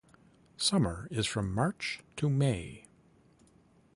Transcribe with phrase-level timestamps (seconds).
[0.57, 2.85] Summer is from March to May.